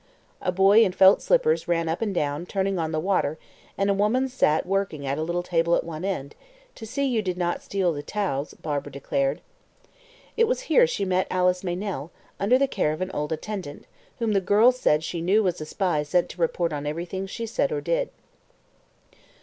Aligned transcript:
A 0.41 0.51
boy 0.51 0.83
in 0.83 0.93
felt 0.93 1.21
slippers 1.21 1.67
ran 1.67 1.87
up 1.87 2.01
and 2.01 2.11
down, 2.11 2.47
turning 2.47 2.79
on 2.79 2.91
the 2.91 2.99
water, 2.99 3.37
and 3.77 3.87
a 3.87 3.93
woman 3.93 4.27
sat 4.27 4.65
working 4.65 5.05
at 5.05 5.19
a 5.19 5.21
little 5.21 5.43
table 5.43 5.75
at 5.75 5.83
one 5.83 6.03
end 6.03 6.33
"to 6.73 6.87
see 6.87 7.05
you 7.05 7.21
did 7.21 7.37
not 7.37 7.61
steal 7.61 7.93
the 7.93 8.01
towels," 8.01 8.55
Barbara 8.55 8.91
declared. 8.91 9.41
It 10.35 10.47
was 10.47 10.61
here 10.61 10.87
she 10.87 11.05
met 11.05 11.27
Alice 11.29 11.63
Meynell, 11.63 12.09
under 12.39 12.57
the 12.57 12.67
care 12.67 12.93
of 12.93 13.01
an 13.01 13.11
old 13.11 13.31
attendant, 13.31 13.85
whom 14.17 14.31
the 14.31 14.41
girl 14.41 14.71
said 14.71 15.03
she 15.03 15.21
knew 15.21 15.43
was 15.43 15.61
a 15.61 15.67
spy 15.67 16.01
sent 16.01 16.29
to 16.29 16.41
report 16.41 16.73
everything 16.73 17.27
she 17.27 17.45
said 17.45 17.71
or 17.71 17.79
did. 17.79 18.09